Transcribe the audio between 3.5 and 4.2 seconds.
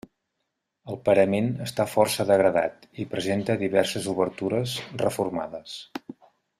diverses